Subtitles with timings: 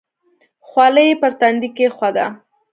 [0.67, 2.25] خولۍ یې پر تندي کېښوده.